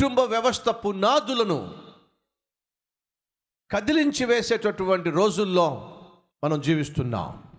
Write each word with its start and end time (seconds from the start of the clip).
కుటుంబ 0.00 0.20
వ్యవస్థ 0.20 0.68
పునాదులను 0.68 1.74
కదిలించి 3.70 4.24
వేసేటటువంటి 4.24 5.10
రోజుల్లో 5.10 5.96
మనం 6.44 6.60
జీవిస్తున్నాం. 6.60 7.52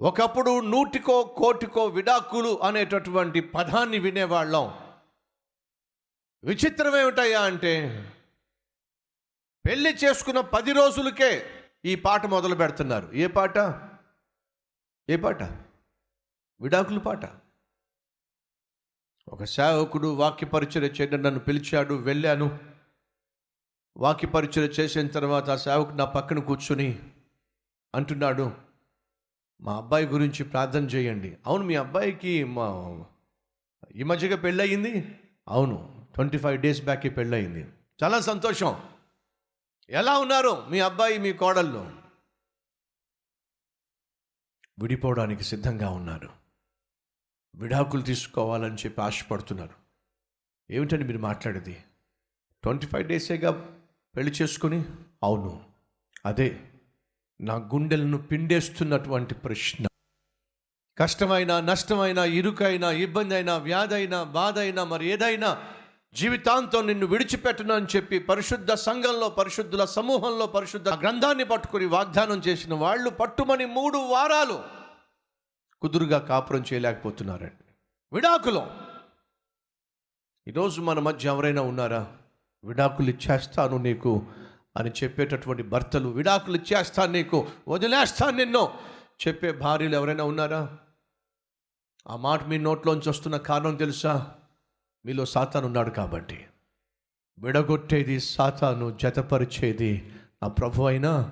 ఒకప్పుడు 0.00 0.60
నూటికో 0.60 1.24
కోటికో 1.24 1.86
విడాకులు 1.86 2.62
అనేటటువంటి 2.62 3.40
పదాన్ని 3.40 3.98
వినేవాళ్ళం. 3.98 4.68
విచిత్రం 6.44 6.96
ఏమిటయ్యా 6.96 7.42
అంటే 7.42 8.04
పెళ్ళి 9.66 9.90
చేసుకున్న 9.90 10.40
పది 10.40 10.72
రోజులకే 10.72 11.46
ఈ 11.84 11.94
పాట 11.94 12.26
మొదలు 12.26 12.54
పెడుతున్నారు. 12.54 13.12
ఏ 13.12 13.26
పాట? 13.26 13.58
ఏ 15.10 15.16
పాట? 15.16 15.42
విడాకుల 16.60 16.98
పాట. 16.98 17.49
ఒక 19.28 19.44
సేవకుడు 19.44 20.14
వాక్యపరిచయ 20.14 20.80
చేయడం 20.80 21.22
నన్ను 21.22 21.40
పిలిచాడు 21.40 21.94
వెళ్ళాను. 21.94 22.58
వాక్యపరిచయ 23.96 24.62
చేసిన 24.62 25.06
తర్వాత 25.06 25.50
ఆ 25.50 25.56
సేవకుడు 25.56 25.96
నా 25.96 26.04
పక్కన 26.04 26.38
కూర్చుని 26.38 26.98
అంటున్నాడు 27.94 28.52
మా 29.60 29.76
అబ్బాయి 29.76 30.06
గురించి 30.06 30.44
ప్రార్థన 30.44 30.84
చేయండి. 30.84 31.36
అవును 31.46 31.64
మీ 31.64 31.74
అబ్బాయికి 31.74 32.44
మా 32.44 33.04
ఈ 33.94 34.02
మధ్యగా 34.02 34.36
పెళ్ళయింది? 34.36 35.18
అవును 35.48 36.06
ట్వంటీ 36.14 36.38
ఫైవ్ 36.38 36.62
డేస్ 36.62 36.82
బ్యాక్ 36.82 37.04
పెళ్ళయింది. 37.04 37.66
చాలా 38.02 38.20
సంతోషం. 38.20 38.82
ఎలా 39.90 40.18
ఉన్నారు 40.18 40.66
మీ 40.70 40.80
అబ్బాయి 40.80 41.18
మీ 41.18 41.32
కోడళ్ళు? 41.32 42.00
విడిపోవడానికి 44.78 45.44
సిద్ధంగా 45.44 45.90
ఉన్నారు. 45.90 46.39
విడాకులు 47.54 48.02
తీసుకోవాలని 48.02 48.74
చెప్పి 48.74 49.02
ఆశపడుతున్నారు. 49.02 49.74
ఏమిటండి 50.70 51.04
మీరు 51.04 51.18
మాట్లాడేది? 51.18 51.84
ట్వంటీ 52.62 52.86
ఫైవ్ 52.86 53.08
డేసేగా 53.08 53.50
పెళ్ళి 54.16 54.32
చేసుకుని? 54.42 54.84
అవును. 55.22 55.64
అదే 56.26 56.60
నా 57.40 57.54
గుండెలను 57.54 58.18
పిండేస్తున్నటువంటి 58.18 59.34
ప్రశ్న. 59.34 59.86
కష్టమైన 60.98 61.60
నష్టమైన 61.60 62.18
ఇరుకైనా 62.18 62.90
ఇబ్బంది 62.90 63.34
అయినా 63.34 63.56
వ్యాధి 63.56 63.94
అయినా 63.94 64.22
బాధ 64.22 64.58
అయినా 64.58 64.84
మరి 64.84 65.10
ఏదైనా 65.10 65.62
జీవితాంతం 66.14 66.86
నిన్ను 66.86 67.06
విడిచిపెట్టను 67.06 67.74
అని 67.74 67.86
చెప్పి 67.96 68.18
పరిశుద్ధ 68.18 68.72
సంఘంలో 68.72 69.28
పరిశుద్ధుల 69.28 69.84
సమూహంలో 69.84 70.46
పరిశుద్ధ 70.46 70.88
గ్రంథాన్ని 70.88 71.44
పట్టుకుని 71.44 71.86
వాగ్దానం 71.86 72.38
చేసిన 72.38 72.74
వాళ్ళు 72.74 73.10
పట్టుమని 73.10 73.64
మూడు 73.64 73.98
వారాలు 73.98 74.79
కుదురుగా 75.82 76.18
కాపురం 76.18 76.64
చేయలేకపోతున్నారండి. 76.72 77.72
విడాకులం. 78.12 78.70
ఈరోజు 80.48 80.80
మన 80.80 80.98
మధ్య 80.98 81.28
ఎవరైనా 81.28 81.62
ఉన్నారా? 81.62 82.12
విడాకులు 82.64 83.10
ఇచ్చేస్తాను 83.10 83.76
నీకు 83.76 84.26
అని 84.76 84.90
చెప్పేటటువంటి 84.90 85.62
భర్తలు 85.62 86.08
విడాకులు 86.08 86.56
ఇచ్చేస్తాను 86.56 87.12
నీకు 87.12 87.48
వదిలేస్తాను 87.68 88.36
నిన్ను 88.36 88.78
చెప్పే 89.28 89.52
భార్యలు 89.52 89.94
ఎవరైనా 89.94 90.24
ఉన్నారా? 90.24 90.78
ఆ 92.08 92.16
మాట 92.16 92.44
మీ 92.44 92.58
నోట్లోంచి 92.58 93.08
వస్తున్న 93.08 93.36
కారణం 93.36 93.76
తెలుసా? 93.76 94.34
మీలో 95.04 95.24
సాతాను 95.24 95.66
ఉన్నాడు 95.66 95.90
కాబట్టి. 95.90 96.46
విడగొట్టేది 97.38 98.20
సాతాను 98.20 98.98
జతపరిచేది 99.02 100.12
ఆ 100.42 100.48
ప్రభు 100.48 100.82
అయినా 100.82 101.30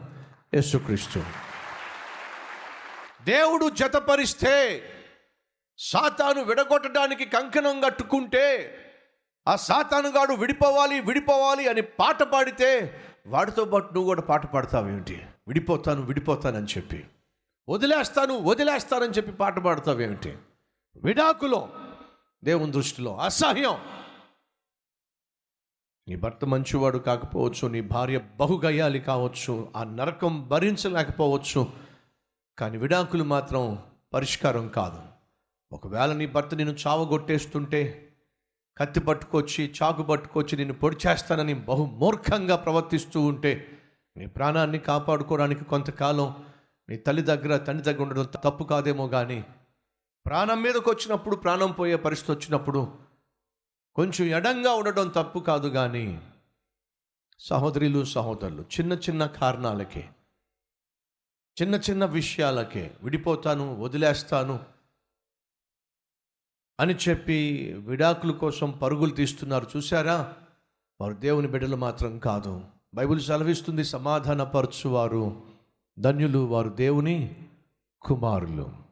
యేసుక్రీస్తు. 0.55 1.48
దేవుడు 3.29 3.69
జతపరిస్తే 3.69 4.83
సాతాను 5.79 6.43
విడగొట్టడానికి 6.43 7.25
కంకణం 7.25 7.81
కట్టుకుంటే 7.81 8.75
ఆ 9.49 9.56
సాతానుగాడు 9.56 10.34
విడిపోవాలి 10.34 11.00
విడిపోవాలి 11.00 11.69
అని 11.69 11.83
పాట 11.83 12.22
పాడితే 12.22 13.00
వాడితో 13.27 13.65
పాటు 13.65 13.84
నువ్వు 13.84 14.05
కూడా 14.05 14.22
పాట 14.22 14.47
పాడతావేమిటి 14.47 15.27
విడిపోతాను 15.49 16.03
విడిపోతానని 16.03 16.66
చెప్పి. 16.66 17.05
వదిలేస్తాను 17.69 18.39
వదిలేస్తానని 18.39 19.12
చెప్పి 19.12 19.33
పాట 19.33 19.59
పాడతావేమిటి 19.59 20.37
విడాకులో 20.97 21.69
దేవుని 22.45 22.72
దృష్టిలో 22.72 23.16
అసహ్యం. 23.16 23.78
నీ 26.09 26.16
భర్త 26.16 26.45
మంచివాడు 26.45 26.99
కాకపోవచ్చు 26.99 27.69
నీ 27.69 27.81
భార్య 27.81 28.19
బహుగయ్యాలి 28.19 29.00
కావచ్చు 29.00 29.72
ఆ 29.77 29.84
నరకం 29.84 30.49
భరించలేకపోవచ్చు 30.49 31.88
కానీ 32.59 32.79
విడాకులు 32.79 33.25
మాత్రం 33.25 33.79
పరిష్కారం 34.13 34.69
కాదు. 34.69 35.03
ఒకవేళ 35.73 36.13
నీ 36.13 36.27
భర్త 36.27 36.55
నేను 36.55 36.71
చావగొట్టేస్తుంటే 36.71 38.11
కత్తి 38.77 39.01
పట్టుకొచ్చి 39.01 39.75
చాకు 39.83 40.03
పట్టుకొచ్చి 40.03 40.57
నేను 40.57 40.73
పొడి 40.73 40.97
చేస్తానని 41.07 41.55
ప్రవర్తిస్తూ 42.57 43.21
ఉంటే 43.21 43.67
నీ 44.17 44.27
ప్రాణాన్ని 44.27 44.79
కాపాడుకోవడానికి 44.79 45.65
కొంతకాలం 45.65 46.35
నీ 46.89 46.97
తల్లి 46.97 47.23
దగ్గర 47.23 47.57
తండ్రి 47.57 47.85
దగ్గర 47.85 48.03
ఉండడం 48.03 48.25
తప్పు 48.25 48.65
కాదేమో 48.65 49.09
కానీ 49.09 49.45
ప్రాణం 50.27 50.63
మీదకి 50.63 50.91
వచ్చినప్పుడు 50.91 51.37
ప్రాణం 51.37 51.73
పోయే 51.73 51.97
పరిస్థితి 51.97 52.33
వచ్చినప్పుడు 52.33 52.93
కొంచెం 53.95 54.27
ఎడంగా 54.27 54.75
ఉండడం 54.75 55.09
తప్పు 55.09 55.39
కాదు 55.39 55.69
కానీ 55.69 56.19
సహోదరులు 57.39 58.05
సహోదరులు 58.05 58.63
చిన్న 58.63 58.93
చిన్న 58.93 59.27
కారణాలకే 59.27 60.11
చిన్న 61.63 61.75
చిన్న 61.75 62.05
విషయాలకే 62.05 62.95
విడిపోతాను 63.03 63.81
వదిలేస్తాను 63.81 64.61
అని 66.81 66.95
చెప్పి 67.09 67.73
విడాకుల 67.73 68.31
కోసం 68.31 68.71
పరుగులు 68.71 69.11
తీస్తున్నారు. 69.11 69.67
చూసారా 69.77 70.35
వారు 71.01 71.15
దేవుని 71.15 71.49
బిడ్డలు 71.49 71.77
మాత్రం 71.77 72.19
కాదు. 72.19 72.65
బైబిల్ 72.95 73.21
సెలవిస్తుంది 73.21 73.85
సమాధానపరచువారు. 73.85 75.43
ధన్యులు 75.99 76.39
వారు 76.39 76.69
దేవుని 76.69 77.37
కుమారులు. 78.03 78.89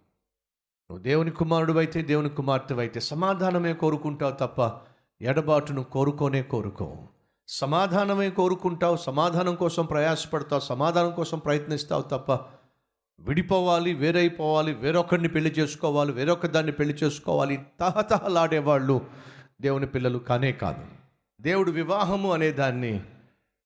నువ్వు 0.91 0.98
దేవుని 0.98 1.31
కుమారుడు 1.31 1.78
అయితే 1.78 2.03
దేవుని 2.03 2.28
కుమార్తెవైతే 2.28 2.83
అయితే 2.83 3.00
సమాధానమే 3.00 3.75
కోరుకుంటావు 3.75 4.33
తప్ప 4.33 4.81
ఎడబాటును 5.22 5.84
కోరుకోనే 5.84 6.43
కోరుకోవు. 6.43 7.16
సమాధానమే 7.48 8.30
కోరుకుంటావు 8.30 8.96
సమాధానం 8.96 9.54
కోసం 9.54 9.86
ప్రయాసపడతావు 9.86 10.60
సమాధానం 10.60 11.10
కోసం 11.10 11.38
ప్రయత్నిస్తావు 11.38 12.02
తప్ప 12.02 12.32
విడిపోవాలి 13.20 13.94
వేరైపోవాలి 13.94 14.72
వేరొకరిని 14.72 15.28
పెళ్ళి 15.28 15.50
చేసుకోవాలి 15.50 16.12
వేరొక 16.12 16.46
దాన్ని 16.46 16.72
పెళ్ళి 16.72 16.94
చేసుకోవాలి 16.94 17.62
తహతహలాడేవాళ్ళు 17.80 19.06
దేవుని 19.60 19.86
పిల్లలు 19.86 20.18
కానే 20.18 20.52
కాదు. 20.52 20.86
దేవుడు 21.40 21.70
వివాహము 21.70 22.32
అనే 22.32 22.52
దాన్ని 22.52 23.00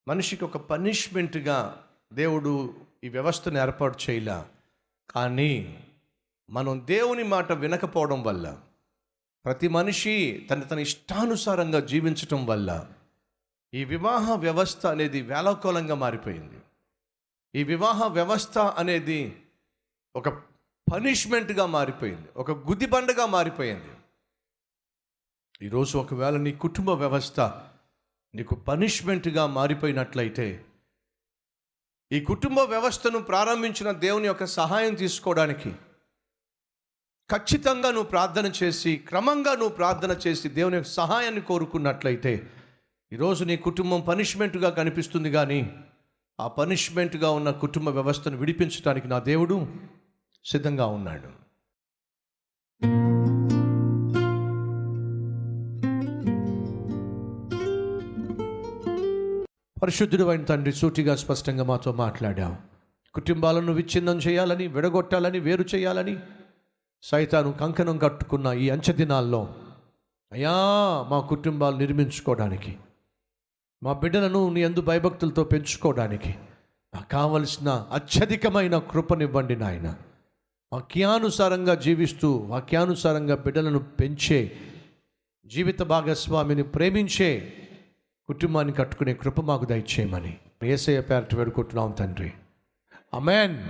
మనిషికి 0.09 0.45
ఒక 0.45 0.57
పనిష్మెంట్గా 0.57 1.77
దేవుడు 2.13 2.75
ఈ 3.05 3.09
వ్యవస్థను 3.09 3.59
ఏర్పాటు 3.59 3.99
చేయలే. 4.11 4.43
కానీ 5.11 5.79
మనం 6.51 6.83
దేవుని 6.85 7.23
మాట 7.23 7.53
వినకపోవడం 7.53 8.23
వల్ల 8.23 8.57
ప్రతి 9.45 9.69
మనిషి 9.69 10.47
తన 10.51 10.61
తన 10.61 10.79
ఇష్టానుసారంగా 10.79 11.81
జీవించటం 11.81 12.47
వల్ల 12.47 12.87
ఈ 13.73 13.85
వివాహ 13.85 14.35
వ్యవస్థ 14.35 14.87
అనేది 14.87 15.21
వేలకోలంగా 15.23 15.95
మారిపోయింది. 15.95 16.59
ఈ 17.55 17.65
వివాహ 17.65 18.07
వ్యవస్థ 18.07 18.59
అనేది 18.59 19.21
ఒక 20.15 20.29
పనిష్మెంట్గా 20.93 21.67
మారిపోయింది. 21.67 22.29
ఒక 22.37 22.51
గుదిబండగా 22.51 23.27
మారిపోయింది. 23.27 23.93
ఈరోజు 25.63 25.99
ఒకవేళ 25.99 26.37
నీ 26.37 26.53
కుటుంబ 26.53 26.91
వ్యవస్థ 26.91 27.41
నీకు 28.35 28.55
పనిష్మెంట్గా 28.55 29.47
మారిపోయినట్లయితే 29.47 30.67
ఈ 32.11 32.21
కుటుంబ 32.25 32.59
వ్యవస్థను 32.59 33.19
ప్రారంభించిన 33.23 33.91
దేవుని 34.05 34.27
యొక్క 34.27 34.47
సహాయం 34.47 34.95
తీసుకోవడానికి 34.95 35.71
ఖచ్చితంగా 37.31 37.91
నువ్వు 37.91 38.11
ప్రార్థన 38.11 38.47
చేసి 38.63 38.97
క్రమంగా 39.09 39.53
నువ్వు 39.55 39.75
ప్రార్థన 39.77 40.13
చేసి 40.27 40.49
దేవుని 40.49 40.77
యొక్క 40.77 40.91
సహాయాన్ని 40.91 41.43
కోరుకున్నట్లయితే 41.43 42.33
ఈరోజు 43.13 43.45
నీ 43.45 43.57
కుటుంబం 43.57 44.01
పనిష్మెంట్గా 44.01 44.71
కనిపిస్తుంది 44.71 45.31
కానీ 45.31 45.73
ఆ 46.41 46.49
పనిష్మెంట్గా 46.49 47.31
ఉన్న 47.31 47.51
కుటుంబ 47.51 47.89
వ్యవస్థను 47.89 48.37
విడిపించడానికి 48.37 49.09
నా 49.09 49.19
దేవుడు 49.19 49.67
సిద్ధంగా 50.45 50.87
ఉన్నాడు. 50.87 51.29
పరిశుద్ధుడు 59.83 60.25
అయిన 60.25 60.45
తండ్రి 60.45 60.73
సూటిగా 60.73 61.17
స్పష్టంగా 61.17 61.65
మాతో 61.65 61.93
మాట్లాడావు. 61.93 62.57
కుటుంబాలను 63.15 63.73
విచ్ఛిన్నం 63.73 64.19
చేయాలని 64.19 64.67
విడగొట్టాలని 64.67 65.39
వేరు 65.39 65.65
చేయాలని 65.75 66.17
సైతాను 67.03 67.53
కంకణం 67.53 67.99
కట్టుకున్న 67.99 68.47
ఈ 68.47 68.71
అంచె 68.71 68.93
దినాల్లో 68.93 69.55
అయ్యా 70.33 70.55
మా 71.11 71.21
కుటుంబాలు 71.21 71.77
నిర్మించుకోవడానికి 71.77 72.79
మా 73.83 73.93
బిడ్డలను 73.93 74.53
నీ 74.53 74.63
అందు 74.63 74.81
భయభక్తులతో 74.81 75.45
పెంచుకోవడానికి 75.45 76.29
నాకు 76.95 77.11
కావలసిన 77.11 77.87
అత్యధికమైన 77.93 78.79
కృపనివ్వండి 78.79 79.57
నాయన. 79.57 79.95
వాక్యానుసారంగా 80.73 81.75
జీవిస్తూ 81.75 82.33
వాక్యానుసారంగా 82.33 83.37
బిడ్డలను 83.37 83.79
పెంచే 83.79 84.53
జీవిత 85.47 85.83
భాగస్వామిని 85.83 86.63
ప్రేమించే 86.63 87.53
కుటుంబాన్ని 88.27 88.73
కట్టుకునే 88.73 89.15
కృప 89.15 89.41
మాకు 89.41 89.65
దయచేయమని. 89.65 90.37
ఏసయ్య 90.65 91.01
పేరట 91.01 91.35
వేడుకుంటున్నాం 91.35 91.91
తండ్రి. 91.91 92.33
అమెన్ 93.15 93.69